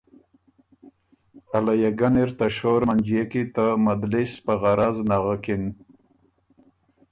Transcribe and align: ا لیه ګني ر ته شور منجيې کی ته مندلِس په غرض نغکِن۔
ا 1.55 1.57
لیه 1.65 1.91
ګني 1.99 2.23
ر 2.29 2.31
ته 2.37 2.47
شور 2.57 2.81
منجيې 2.87 3.23
کی 3.31 3.43
ته 3.53 3.65
مندلِس 3.83 4.33
په 4.45 4.53
غرض 4.61 4.97
نغکِن۔ 5.09 5.63